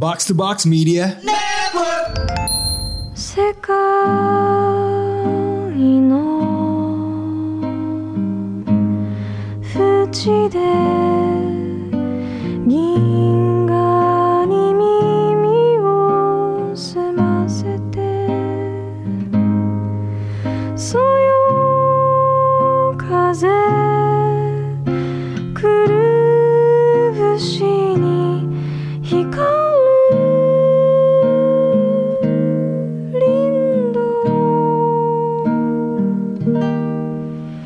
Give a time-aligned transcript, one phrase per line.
[0.00, 1.17] Box to Box Media.
[3.13, 3.75] 世界
[5.99, 6.31] の
[9.61, 11.09] 淵で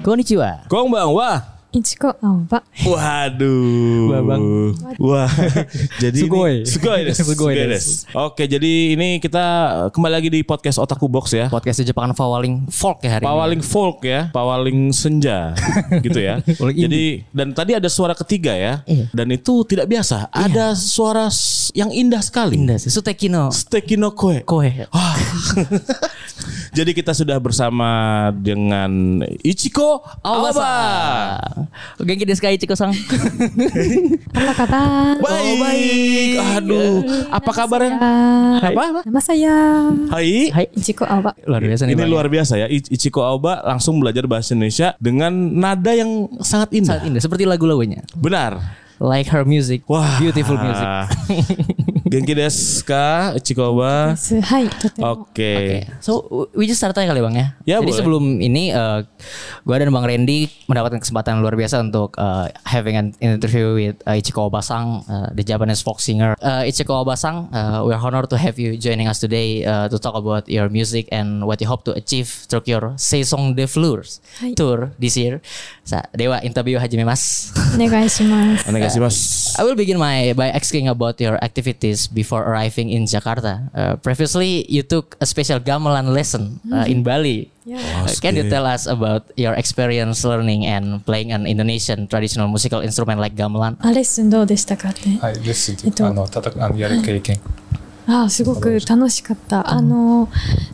[0.05, 0.59] Konnichiwa.
[0.69, 1.41] Konbanwa.
[1.75, 2.63] Ichiko oh, Aoba.
[2.88, 4.07] Waduh.
[4.07, 4.43] Babang.
[4.95, 5.27] Wah.
[6.03, 6.63] jadi sugoi.
[6.63, 7.15] Ini, sugoi des.
[7.27, 8.07] sugoi desu.
[8.15, 9.43] Oke, jadi ini kita
[9.91, 11.51] kembali lagi di podcast Otaku Box ya.
[11.51, 13.67] Podcast Jepangan Fawaling Folk ya hari Pawaling ini.
[13.67, 15.51] Folk ya, Pawaling Senja
[16.05, 16.39] gitu ya.
[16.63, 18.79] jadi dan tadi ada suara ketiga ya.
[18.87, 19.12] Iya.
[19.12, 20.31] Dan itu tidak biasa.
[20.31, 20.48] Iya.
[20.48, 21.27] Ada suara
[21.76, 22.55] yang indah sekali.
[22.55, 22.87] Indah sih.
[22.87, 23.51] Sutekino.
[23.51, 24.48] Sutekino koe.
[24.48, 24.71] Koe.
[26.76, 30.76] Jadi kita sudah bersama dengan Ichiko Aoba.
[32.02, 32.91] Genki desu ka Ichiko-san?
[34.35, 35.16] Apa kabar?
[35.20, 35.58] Baik.
[35.62, 36.35] baik.
[36.62, 36.96] Aduh,
[37.32, 37.49] apa?
[37.55, 38.74] Hai.
[38.74, 39.02] Apa, apa?
[39.08, 39.55] Nama saya
[40.12, 40.49] Hai.
[40.52, 40.66] Hai.
[40.76, 41.34] Ichiko Aoba.
[41.46, 41.93] Luar biasa nih.
[41.96, 42.32] Ini Bang, luar ya.
[42.32, 42.68] biasa ya.
[42.70, 46.99] Ichiko Aoba langsung belajar bahasa Indonesia dengan nada yang sangat indah.
[46.99, 48.04] Sangat indah seperti lagu-lagunya.
[48.18, 48.60] Benar.
[48.99, 49.84] Like her music.
[49.91, 50.20] Wah.
[50.24, 50.88] Beautiful music.
[52.16, 54.66] Genki desu ka Hai.
[55.04, 55.84] Oke.
[55.99, 57.52] So we just start aja kali Bang ya.
[57.68, 57.99] ya Jadi boleh.
[57.99, 59.04] sebelum ini uh,
[59.68, 64.16] gua dan Bang Randy mendapatkan kesempatan luar biasa untuk uh, having an interview with uh,
[64.16, 66.40] Ichikoba Sang, uh, the Japanese folk singer.
[66.40, 70.00] Uh, Ichikoba Sang, uh, we are honored to have you joining us today uh, to
[70.00, 74.24] talk about your music and what you hope to achieve through your Saison de Fleurs
[74.40, 74.56] Hai.
[74.56, 75.44] tour this year.
[75.84, 77.52] Sa Dewa interview Hajime Mas.
[77.75, 78.72] Onegaishimasu.
[78.72, 79.19] Onegaishimasu.
[79.59, 83.69] Uh, I will begin my by asking about your activities before arriving in Jakarta.
[83.73, 87.51] Uh, previously, you took a special gamelan lesson uh, in Bali.
[87.66, 87.78] Yeah.
[88.06, 92.81] Uh, can you tell us about your experience learning and playing an Indonesian traditional musical
[92.81, 93.78] instrument like gamelan?
[93.80, 95.09] あ、レッスンどうでしたかって。
[95.18, 97.40] はい、レッスンってえっとあの、たたあのやる経験。
[98.07, 99.72] あ、すごく楽しかった。
[99.72, 100.30] あの、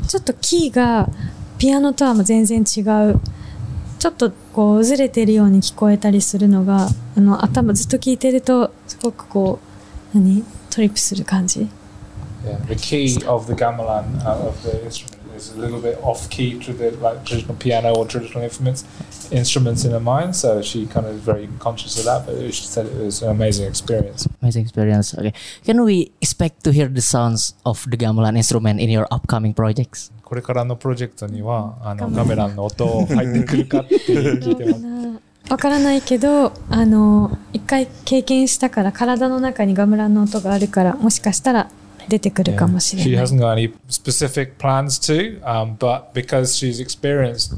[0.08, 1.10] ちょっとキーが
[1.58, 3.20] ピアノとはもう全然違う。
[4.00, 9.60] ちょっとこうずれてるように聞こえたりするのが、あの頭ずっと聞いてるとすごくこ
[10.14, 11.69] う何 トリップする感じ。
[12.45, 16.29] Yeah, the key of the gamelan uh, of the instrument is a little bit off
[16.31, 18.85] key to the like traditional piano or traditional instruments
[19.33, 20.37] instruments in her mind.
[20.37, 22.27] So she kind of is very conscious of that.
[22.27, 24.29] But she said it was an amazing experience.
[24.43, 25.15] Amazing experience.
[25.15, 25.33] Okay,
[25.65, 30.13] can we expect to hear the sounds of the gamelan instrument in your upcoming projects?
[30.25, 35.27] これからのプロジェクトにはあのガメランの音入ってくるかって聞いてます。
[35.50, 41.70] わからないけど、あの、一回経験したから体の中にガムランの音があるから、もしかしたら
[42.08, 43.26] 出てくるかもし She れない。
[43.26, 47.54] hasn't got any specific plans to, um, but because she's experienced,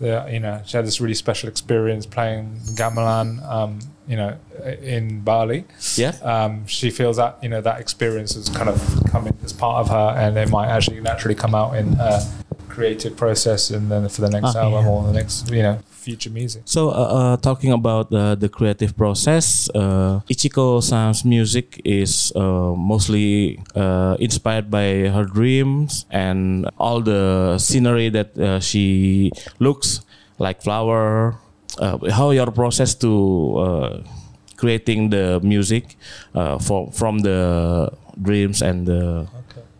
[0.00, 2.46] the you know, she had this really special experience playing
[2.76, 4.34] gamelan, um, you know,
[4.82, 5.64] in Bali.
[5.96, 6.12] Yeah.
[6.22, 8.80] Um, she feels that you know that experience is kind of
[9.10, 12.20] coming as part of her, and it might actually naturally come out in her
[12.68, 14.60] creative process, and then for the next Okay.
[14.60, 16.63] album or the next, you know, future music.
[16.65, 22.73] So uh, uh, talking about uh, the creative process, uh, Ichiko Sam's music is uh,
[22.75, 30.01] mostly uh, inspired by her dreams and all the scenery that uh, she looks
[30.37, 31.35] like flower.
[31.79, 34.03] Uh, how your process to uh,
[34.57, 35.95] creating the music
[36.35, 37.89] uh, for, from the
[38.21, 39.27] dreams and the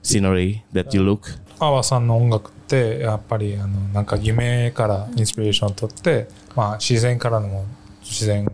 [0.02, 1.38] scenery that you look.
[1.60, 7.65] 阿波さんの音楽 ってやっぱりあのなんか夢からインスピレーションを取って、まあ、自然からのも
[8.03, 8.45] 自然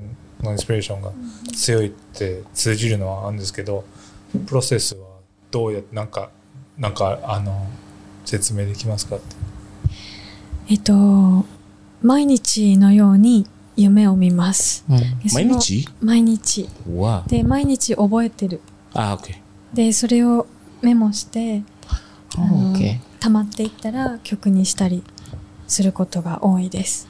[0.43, 1.13] のインスピレーションが
[1.55, 3.85] 強いって通じるのはあるんですけど
[4.47, 5.07] プロセスは
[5.51, 6.31] どうやってなんか
[6.79, 7.67] なんかあの
[8.25, 9.37] 説明できますかって
[10.69, 11.45] えっと、
[12.01, 13.45] 毎日のように
[13.75, 14.85] 夢を見ます。
[14.89, 15.89] でその毎日？
[16.01, 16.69] 毎日。
[17.27, 18.61] で、毎日覚えてる。
[18.95, 19.41] Ah, okay.
[19.75, 20.47] で、それを
[20.81, 21.65] メモして、
[22.37, 23.01] あの Okay.
[23.20, 25.04] 溜まっていったら曲にしたり
[25.68, 27.08] することが多いです。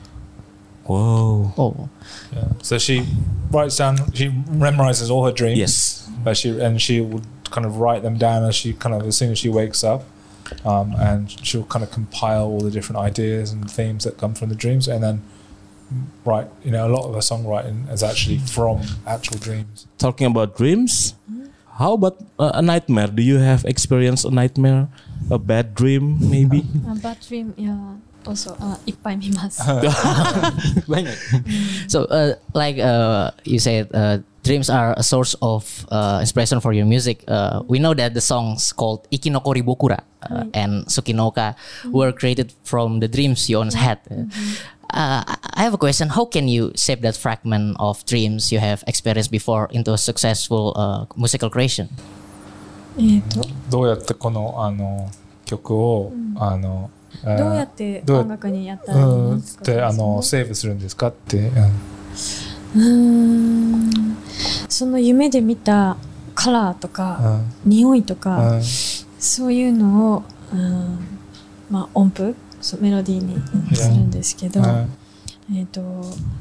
[0.86, 1.52] Whoa.
[1.58, 1.90] Oh,
[2.32, 2.48] Yeah.
[2.62, 3.04] So she
[3.52, 5.58] writes down, she memorizes all her dreams.
[5.58, 6.10] Yes.
[6.24, 9.18] But she and she would kind of write them down as she kind of as
[9.18, 10.04] soon as she wakes up,
[10.64, 14.50] um, and she'll kind of compile all the different ideas and themes that come from
[14.50, 15.24] the dreams, and then
[16.24, 16.48] write.
[16.64, 19.88] You know, a lot of her songwriting is actually from actual dreams.
[19.98, 21.16] talking about dreams
[21.81, 23.09] How about uh, a nightmare?
[23.09, 24.93] Do you have experienced a nightmare,
[25.33, 26.61] a bad dream maybe?
[26.85, 27.97] A bad dream, yeah.
[28.29, 29.17] Also, uh, ippai.
[30.93, 31.17] Banyak.
[31.41, 31.89] Mm.
[31.89, 36.77] so, uh, like uh, you said, uh, dreams are a source of uh, inspiration for
[36.77, 37.25] your music.
[37.25, 40.53] Uh, we know that the songs called "Ikinokori Bokura" uh, right.
[40.53, 41.97] and Sukinoka mm -hmm.
[41.97, 44.05] were created from the dreams you once had.
[44.13, 44.80] Mm -hmm.
[44.93, 45.23] Uh,
[45.55, 46.09] I have a question.
[46.09, 50.75] How can you shape that fragment of dreams you have experienced before into a successful
[50.77, 51.89] uh, musical creation?
[52.99, 55.09] えっ、とどうやってこのあの
[55.45, 56.91] 曲を、あの
[57.25, 61.73] えーどうやって音楽にやったらいいうんっですかてあのセーブするんですかって、うん
[62.75, 64.17] うーん
[64.69, 65.97] その夢で見た
[66.35, 68.63] カラーとか、匂いとか、うん
[69.21, 70.23] そういうのを、
[70.53, 70.99] うん
[71.69, 72.35] まあ、音符
[72.81, 74.67] メロディーにするんですけど、うん
[75.53, 75.83] えー、と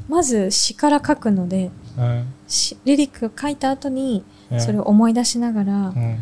[0.08, 6.18] まず詩から書くのでうん詩リリックを書いた後にうんそれを思い出しながら、うん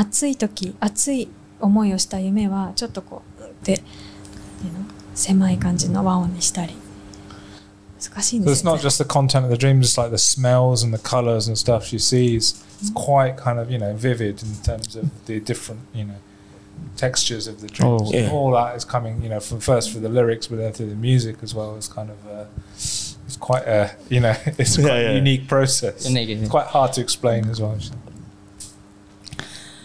[0.00, 1.28] 暑い時暑い
[1.58, 3.82] 思いをした夢はちょっとこううんって
[5.12, 6.74] 狭い感じの和音にしたり
[8.00, 10.84] 難しいん So で it's すよ not just the content of the dream, just like the smells
[10.84, 12.64] and the colors and stuff she sees.
[12.80, 16.14] It's quite kind of, you know, vivid in terms of the different, you know,
[16.96, 18.02] textures of the dreams.
[18.06, 18.30] Oh, yeah.
[18.30, 20.96] All that is coming, you know, from first through the lyrics, but then through the
[20.96, 21.76] music as well.
[21.76, 22.44] It's kind of, uh,
[22.74, 25.12] it's quite a, you know, it's quite Yeah, a yeah.
[25.12, 26.06] unique process.
[26.08, 26.28] Unique.
[26.30, 27.76] It's quite hard to explain as well.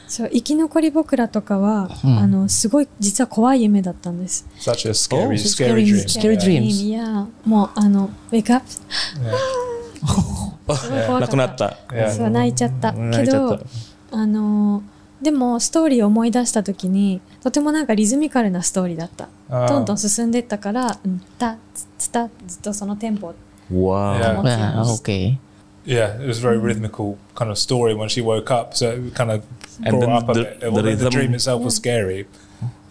[0.07, 6.07] そう生き残り僕らとかは、うんあのすごい実は怖い夢だったんです Such a scary, Oh, scary dream.
[6.07, 6.39] scary yeah.
[6.39, 6.61] dream.
[6.61, 8.65] いやもうあのウェイクアップ
[10.67, 10.75] Yeah.
[10.77, 11.77] すごい怖かなくなった。
[11.89, 12.11] Yeah.
[12.11, 13.59] そう泣いちゃったうんけど
[14.11, 14.83] あの
[15.23, 19.29] でもストーリーを思い出した時にとてもなんかリズミカルなストーリーだった
[19.67, 23.33] どんどん進んでったから「うんたつつた」ずっとそのテンポ
[23.71, 24.19] Wow.
[24.19, 24.41] Yeah.
[24.43, 25.37] Yeah, okay.
[25.85, 28.73] Yeah, it was a very rhythmical kind of story when she woke up.
[28.75, 29.43] So it kind of
[29.85, 30.59] And brought up a the- bit.
[30.59, 32.25] the Although the, rhythm- dream itself was scary,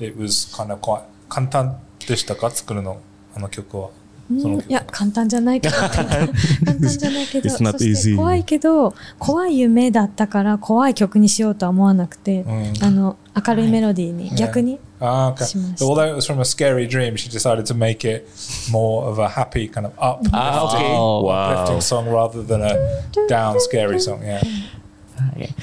[0.00, 1.76] it was kind of quite 簡単
[2.08, 2.98] でしたか作るの
[3.36, 3.90] あの曲は。
[4.28, 6.32] そのいや簡単じゃないけど簡単
[6.80, 13.16] じゃないけどそして.怖いけど怖い夢だったから怖い曲にしようとは思わなくて、うんあの
[13.48, 15.44] 明るいメロディーに逆に Ah, okay.
[15.44, 18.28] しました So although it was from a scary dream, she decided to make it
[18.70, 20.84] more of a happy kind of uplifting, Ah, okay.
[20.94, 21.52] Oh, wow.
[21.64, 22.76] uplifting song rather than a
[23.28, 24.20] down scary song.
[24.22, 24.42] Yeah.
[25.34, 25.54] Okay.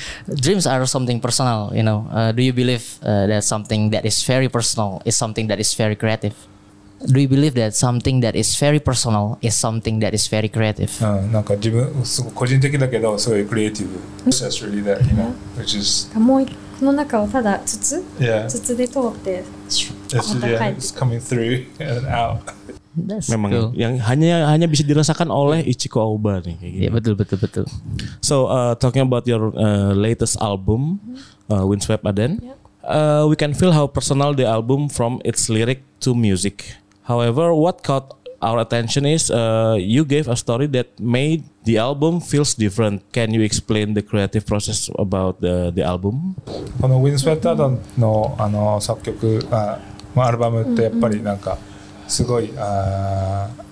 [0.42, 2.08] Dreams are something personal, you know.
[2.12, 5.74] Uh, do you believe uh, that something that is very personal is something that is
[5.76, 6.34] very creative?
[7.05, 10.89] Do you believe that something that is very personal is something that is very creative?
[11.05, 13.99] うん、なんか自分すごい個人的だけどすごいクリエイティブ。
[14.31, 18.47] That's really that, you know, which is もう一この中をただ筒 yeah.
[18.47, 22.41] 筒で通ってシュッ It's, また yeah, 帰って it's coming through and out.
[22.95, 23.69] That's Memang cool.
[23.75, 26.85] yang hanya hanya bisa dirasakan oleh Ichiko Aoba nih kayak gini.
[26.87, 27.67] Ya betul betul betul.
[28.23, 31.03] So uh, talking about your uh, latest album,
[31.51, 32.55] uh, Windswept Aden, Yeah.
[32.87, 36.78] uh, we can feel how personal the album from its lyric to music.
[37.10, 42.22] However, what caught our attention is uh, you gave a story that made the album
[42.22, 43.02] feels different.
[43.12, 46.38] Can you explain the creative process about the the album?
[46.80, 49.80] このウィンスウェットアダンのあの作曲あ、
[50.14, 51.58] まあ、アルバムってやっぱりなんか
[52.08, 53.64] すごい、あー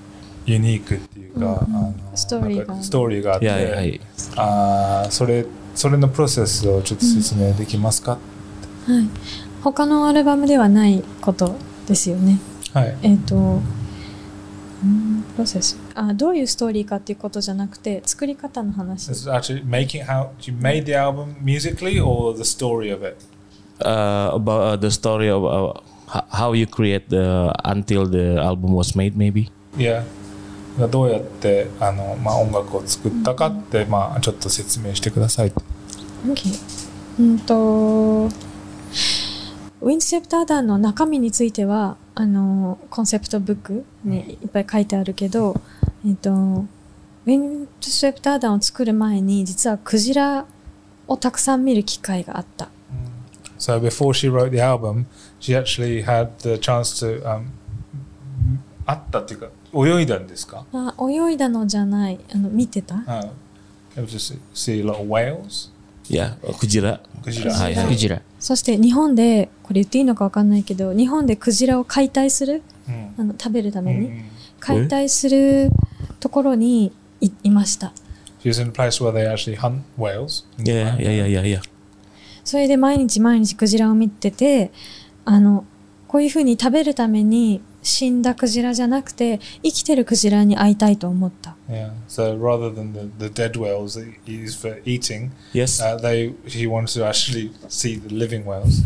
[0.47, 4.01] ユニークっていうか、あのストーリーがストーリーがあって、いやいやはい
[4.35, 5.45] あーそれ
[5.75, 8.17] それのプロセスをちょっと説明できますか、は
[8.99, 9.07] い、
[9.61, 11.55] 他のアルバムではないこと
[11.87, 12.39] ですよね
[12.73, 12.97] はい。
[13.01, 13.35] えっ、と
[14.83, 23.17] うんプロセスあどういうストーリーかっていうことじゃなくて作り方の話 This is actually making how you made the album musically or the story of it.
[23.79, 28.73] Uh, about uh, the story of uh, ho- how you create the until the album
[28.73, 29.51] was made, maybe.
[29.77, 30.03] Yeah.
[30.91, 35.51] どうやってあの、まあ、音楽を作ったかって、まあ、ちょっと説明してください。
[36.27, 36.83] OK
[37.19, 38.29] うんと
[39.81, 45.61] ウィンセプターダンの中身についてはあのコンセプトブックにいっぱい書いてあるけど、
[46.03, 50.47] えっと、ウィンセプターダンを作る前に実はクジラ
[51.07, 52.69] をたくさん見る機会があった。
[53.59, 55.05] So before she wrote the album,
[55.39, 57.49] she actually had the chance to、um,
[58.87, 62.19] あったっていうか泳いだんですか、あ泳いだのじゃない。
[62.33, 63.29] あの見てた？Uh,
[63.95, 65.69] It was just see a lot of whales.
[66.09, 66.99] Ya, kujira.
[67.23, 67.53] クジラ。
[67.53, 68.21] はいはいクジラ。
[68.39, 74.23] そして日本でこれ言っていいのか分かんないけど日本でクジラを解体するうんあの食べるためにうん
[74.59, 75.69] 解体する
[76.19, 77.93] ところにいいました
[78.41, 80.45] She was in a place where they actually hunt whales.
[80.57, 81.61] Ya, ya, ya, ya, ya.
[82.43, 84.71] それで毎日毎日クジラを見てて
[85.25, 85.65] あの
[86.07, 91.91] こういうふうに食べるために死んだクジラじゃなくて生きてるクジラに会いたいと思った Yeah.
[92.07, 95.81] So rather than the, the dead whales that he used for eating, Yes.
[95.81, 98.83] uh, they she wanted to actually see the living whales.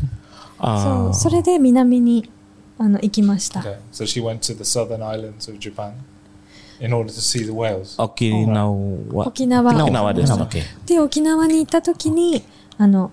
[0.59, 1.09] そ Ah.
[1.09, 2.29] うそれで南に
[2.77, 3.77] あの行きました Okay.
[3.91, 5.93] So she went to the southern islands of Japan.
[6.79, 7.95] in order to see the whales.
[7.97, 9.27] Okinawa.
[9.27, 10.33] 沖縄 Okinawa です。
[10.33, 10.63] Okay.
[10.87, 12.43] で沖縄に行った時に
[12.77, 13.11] あの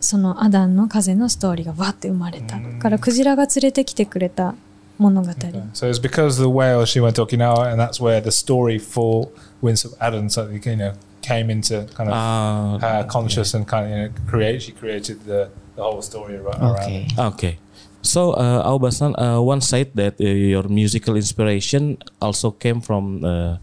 [0.00, 4.54] そのアダンの風のストーリーがわって生まれたからクジラが連れてきてくれた
[4.98, 5.54] Monogatari.
[5.54, 5.64] Okay.
[5.72, 8.78] So it's because of the whale she went to Okinawa, and that's where the story
[8.78, 10.28] for Winds of Adam,
[10.64, 14.62] you know, came into kind of uh, her conscious and kind of you know, create.
[14.62, 16.62] She created the, the whole story around.
[16.78, 17.06] Okay.
[17.18, 17.58] Okay.
[18.02, 23.58] So, uh, Aubasan, uh, one said that uh, your musical inspiration also came from uh,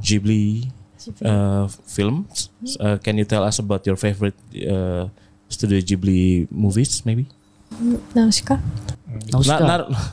[0.00, 1.24] Ghibli, Ghibli.
[1.24, 2.48] Uh, films.
[2.64, 3.02] Mm.
[3.04, 4.34] can you tell us about your favorite
[4.66, 5.08] uh,
[5.48, 7.28] Studio Ghibli movies, maybe?
[8.14, 8.58] Nausicaa.
[9.32, 9.60] Nausicaa.
[9.60, 9.66] Mm.
[9.68, 10.12] Na- na-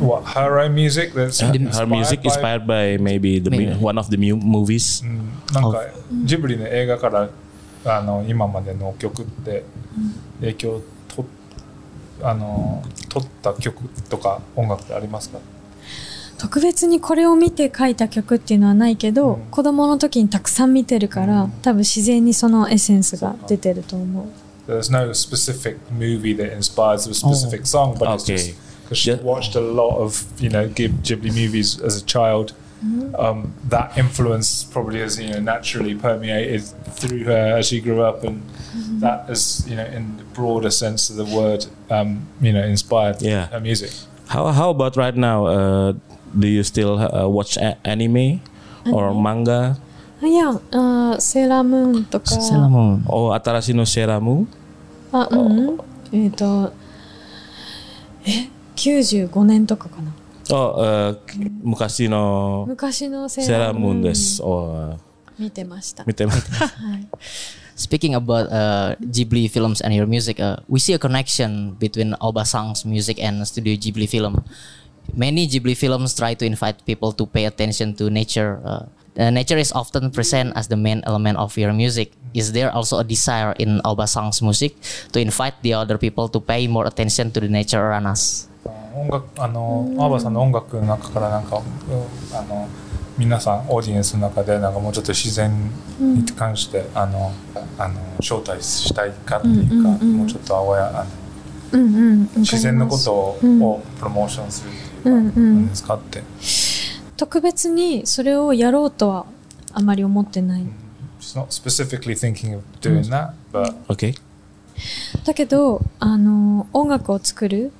[0.00, 1.12] what her music?
[1.14, 3.76] That's her inspired music by- inspired by maybe the Maybe.
[3.80, 5.04] one of the mu- movies.
[5.04, 5.80] うんなんか
[6.24, 7.28] ジブリの映画から
[7.86, 9.64] あの今までの曲って
[10.40, 11.24] 影響をと
[12.22, 15.38] あの取った曲とか音楽ってありますか
[16.38, 24.26] 特別にこれを見て書いた曲っていうのはないけど、うん子供の時にたくさん見てるから、多分自然にそのエッセンスが出てると思う
[24.70, 29.16] There's no specific movie that inspires a specific song, but it's just because yeah.
[29.16, 32.52] she watched a lot of you know Ghibli movies as a child.
[32.84, 33.16] Mm-hmm.
[33.16, 36.62] Um, that influence probably has you know naturally permeated
[36.92, 39.00] through her as she grew up, and mm-hmm.
[39.00, 43.22] that is you know in the broader sense of the word, um, you know, inspired
[43.22, 43.46] yeah.
[43.46, 43.90] her music.
[44.28, 45.46] How how about right now?
[45.46, 45.92] Uh,
[46.38, 48.40] do you still uh, watch a- anime
[48.92, 49.78] or manga?
[50.22, 52.30] Oh, yeah, uh, Sailor Moon とか。
[52.40, 53.04] Sailor Moon.
[53.08, 54.48] Oh, no Sailor Moon?
[55.12, 55.34] Ah, mm-hmm.
[55.34, 55.78] eh,
[56.12, 56.24] あ、うん。
[56.24, 56.72] えっと、
[58.26, 60.11] え、95年とかかな
[60.51, 61.15] Oh, uh,
[61.63, 64.41] Mukashi no 昔のセー Sailor ラームー Moon ンです。
[64.41, 64.97] Oh,
[65.37, 66.51] 見てました、見てます。
[66.51, 67.07] はい
[67.79, 72.83] Speaking about uh, Ghibli films and your music, uh, we see a connection between Aoba-san's
[72.83, 74.43] music and Studio Ghibli film.
[75.15, 78.59] Many Ghibli films try to invite people to pay attention to nature.
[78.65, 78.85] Uh,
[79.17, 82.11] uh, nature is often present as the main element of your music.
[82.33, 84.75] Is there also a desire in Aoba-san's music
[85.13, 88.49] to invite the other people to pay more attention to the nature around us?
[88.94, 92.68] 音楽あのアーバーさんの音楽の中からなんか、うんあの
[93.16, 95.70] 皆さんオーディエンスの中でなんかもうちょっと自然
[96.00, 97.32] に関して、あの
[97.78, 100.16] あの招待したいかっていうか、うんうんうん。
[100.18, 101.10] もうちょっとあわやあの
[101.74, 102.28] うんうん。
[102.38, 103.60] 自然のことを,、うん。
[103.98, 106.24] プロモーションするっていうか、うんうんですかって、
[107.16, 109.26] 特別にそれをやろうとは
[109.72, 110.66] あまり思ってない、
[111.20, 114.14] She's not specifically thinking of doing that, but Okay.
[115.24, 117.70] だけどあの音楽を作る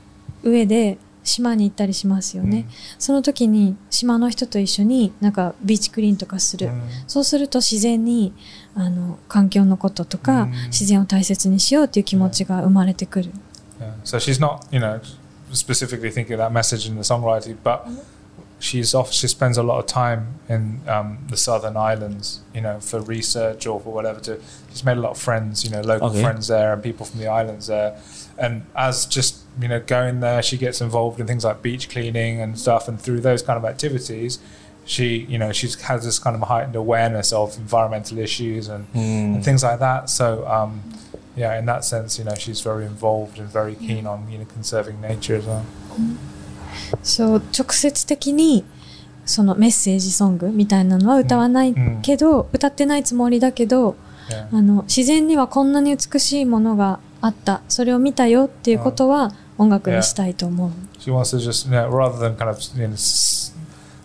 [0.44, 2.66] 上で島に行ったりしますよね、
[2.98, 8.32] その時に島の人と一緒になんかビーチクリーンとかする、うんそうすると自然に
[8.74, 13.30] あの環境のこととか、うん自然を大切にしようっていう気持ちが生まれてくる、
[13.80, 13.92] Yeah.
[14.04, 15.00] So she's not, you know,
[15.52, 17.86] specifically thinking of that message in the songwriting, but
[18.58, 19.12] she's off.
[19.12, 23.66] She spends a lot of time in um, the southern islands, you know, for research
[23.66, 24.20] or for whatever.
[24.20, 24.40] To
[24.70, 26.22] she's made a lot of friends, you know, local Okay.
[26.22, 27.96] friends there and people from the islands there.
[28.37, 32.41] And as just you know going there, she gets involved in things like beach cleaning
[32.41, 32.87] and stuff.
[32.87, 34.39] And through those kind of activities,
[34.85, 39.35] she, you know, she has this kind of heightened awareness of environmental issues and Hmm.
[39.35, 40.09] and things like that.
[40.09, 40.81] So, um,
[41.35, 44.45] yeah, in that sense, you know, she's very involved and very keen on you know
[44.45, 45.63] conserving nature as well.
[47.03, 48.63] そう直接的に
[49.25, 53.95] そのメッセージソングみたいなのは歌わないけど、歌ってないつもりだけど
[54.29, 54.47] Yeah.
[54.55, 63.53] あの自然にはこんなに美しいものが あったそれを見たよっていうことは音楽にしたいと思う、 She wants to just, you know, rather than kind of you know, s-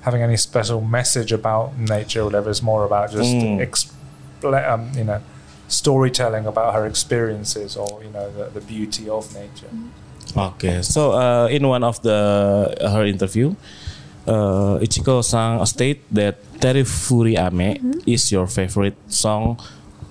[0.02, 3.59] having any special message about nature or whatever, it's more about just Mm.
[3.61, 3.92] expl-
[4.75, 5.21] um, you know,
[5.68, 9.71] storytelling about her experiences or you know the, the beauty of nature.
[10.37, 13.54] Okay, so uh, in one of the her interview,
[14.26, 19.59] uh, Ichiko sang state that Terifuri Ame is your favorite song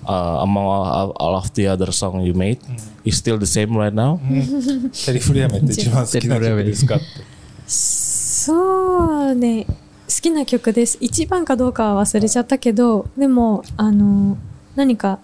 [0.09, 2.59] uh, among all, all of the other song you made.
[3.05, 4.17] Is still the same right now?
[5.05, 6.99] テリフリアメって一番好きな曲ですか？
[7.67, 9.65] そうね。
[9.65, 9.75] 好
[10.21, 10.97] きな曲です。
[10.99, 14.37] 一番かどうかは忘れちゃったけどでもあの
[14.75, 15.19] 何か、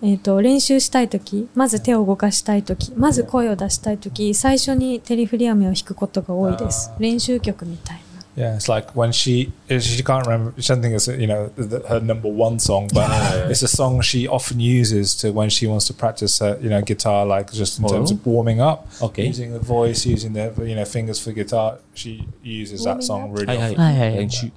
[0.00, 6.92] えー、と練習したい時まず手を動かしたい時まず声を出したい時最初にテリフリアメを弾くことが多いです。
[7.00, 8.00] 練習曲みたい
[8.38, 10.50] Yeah, it's like when she she can't remember.
[10.62, 13.08] She doesn't think it's you know the, her number one song, but
[13.50, 16.80] it's a song she often uses to when she wants to practice her you know
[16.82, 18.14] guitar, like just in terms Oh.
[18.14, 19.26] of warming up, Okay.
[19.26, 21.78] using the voice, using the you know fingers for guitar.
[21.94, 22.12] She
[22.44, 23.38] uses that song up?
[23.38, 23.76] really Hi, often.
[23.76, 23.92] hi.
[23.92, 24.16] Hi, hi.
[24.28, 24.52] Thank.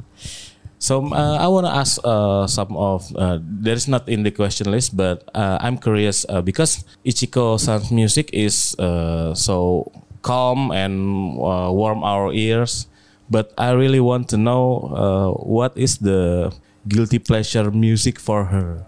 [0.77, 4.31] So uh, I want to ask uh, some of uh, there is not in the
[4.31, 11.37] question list, but uh, I'm curious uh, because Ichiko-san's music is uh, so calm and
[11.37, 12.87] uh, warm our ears,
[13.30, 16.52] but I really want to know uh, what is the
[16.88, 18.84] guilty pleasure music for her.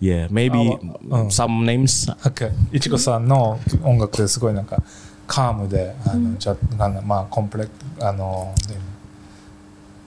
[0.00, 0.78] Yeah, maybe
[1.10, 1.30] Oh, uh.
[1.30, 2.08] some names.
[2.24, 4.82] なんかいちこさんの音楽ですごいなんか
[5.26, 7.68] カームであの、ちょっとなんだまあコンプレ
[8.00, 8.76] あのね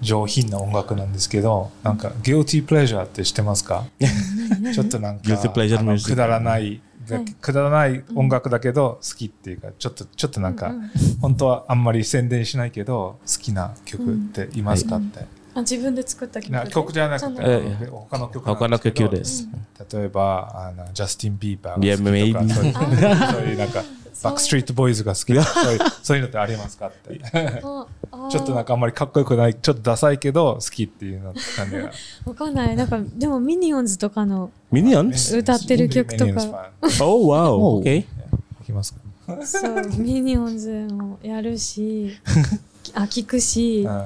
[0.01, 3.85] 上品な音楽なんですけどなんか guilty pleasure って知ってますか？
[4.75, 7.25] ちょっとなんかくだらない、はい。
[7.41, 10.73] くだらない音楽だけど好きっていうかちょっとちょっとなんか、
[11.21, 17.87] 本当はあんまり宣伝しないけど好きな曲っていますかって、あ自分で作った曲な曲じゃなくて、ええ。
[17.87, 19.09] 他の曲他の曲で。
[19.19, 19.49] ですす。
[19.97, 23.83] 例えばあのジャスティン・ビーバーが好きとかそういうなんか
[24.23, 27.87] バックストリート・ボーイズが好きとかそういうそういうのってありますかってちょ
[28.43, 31.91] っとなんかあんまりかっこよくないちょっとダサいけど好きっていうの感じが
[32.27, 35.39] わかんないなんかでもミニオンズとかの Minions?
[35.39, 37.51] 歌ってる曲とかァン Oh wow.
[37.55, 37.83] Oh.
[37.83, 37.99] Okay.
[37.99, 38.07] い
[38.65, 39.01] きますか
[39.47, 42.17] そうミニオンズもやるし
[42.95, 44.05] あ聞くしうん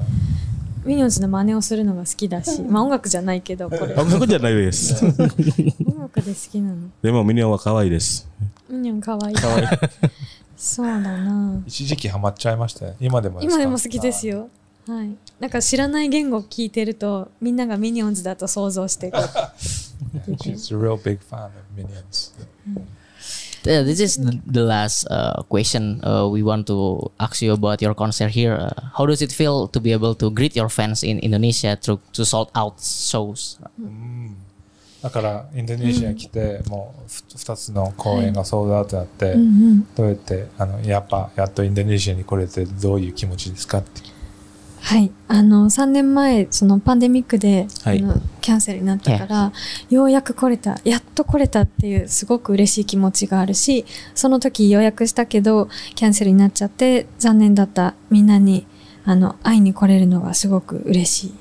[0.84, 5.04] ミニオンズの真似をするのが好きだし まあ音楽じゃないけどこれ音楽じゃないです。
[5.04, 8.28] 音楽で好きなのでもミニオンは可愛いです。
[8.68, 9.37] ミニオンかわいい
[10.56, 14.49] そうだな一時期ハマっちゃいましたね今でも今でも好きですよ
[14.87, 22.33] はいなんか知らない言語聞いてるとみんながミニオンズだと想像してこう She's a real big fan of Minions
[23.66, 27.80] Uh, this is the, the last uh, question uh, we want to ask you about
[27.80, 28.52] your concert here.
[28.52, 28.68] Uh,
[28.99, 32.26] how does it feel to be able to greet your fans in Indonesia through to
[32.26, 33.56] sold out shows?
[35.04, 39.34] だからインドネシア来て、もうふ2つの公演がソードアウトになって、
[39.94, 44.00] どうやってあのやっぱやっとインドネシアに来れてどういう気持ちですかって。
[44.80, 45.11] はい。
[45.28, 48.00] あの、3年前、そのパンデミックで、はい。
[48.00, 49.52] あのキャンセルになったから、
[49.90, 58.67] ようやく来れた、やっと来れたっていう、すごく嬉しい気持ちがあるし、その時予約したけど、キャンセルになっちゃって、残念だったみんなに、
[59.04, 61.34] あの、会いに来れるのがすごく嬉しい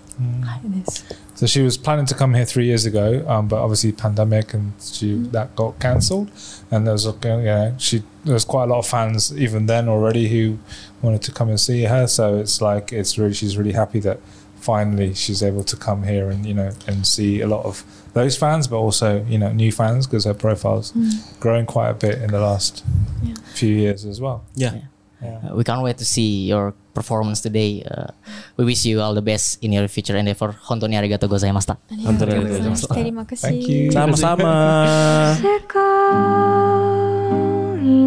[0.70, 1.23] です。
[1.44, 5.16] So she was planning to come here three years ago, um, but obviously pandemic and she
[5.34, 6.32] that got cancelled.
[6.72, 9.90] And there was, you know, she there was quite a lot of fans even then
[9.90, 10.58] already who
[11.02, 12.08] wanted to come and see her.
[12.08, 14.22] So it's like it's really she's really happy that
[14.56, 18.38] finally she's able to come here and you know and see a lot of those
[18.38, 20.94] fans, but also you know new fans because her profile's
[21.42, 22.86] growing quite a bit in the last
[23.22, 23.34] Yeah.
[23.54, 24.46] few years as well.
[24.56, 24.76] Yeah.
[24.76, 24.82] Yeah.
[25.24, 25.54] Yeah.
[25.56, 27.84] We can't wait to see your performance today.
[27.84, 28.12] Uh,
[28.58, 30.54] we wish you all the best in your future endeavor.
[30.68, 31.78] Hontoni arigato gozaimashita.
[32.04, 32.94] Hontoni arigato gozaimashita.
[32.96, 33.42] Terima kasih.
[33.42, 33.92] Thank you.
[33.92, 35.36] Sama-sama.
[35.40, 36.84] Sekai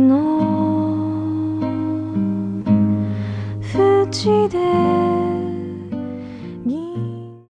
[0.00, 0.26] no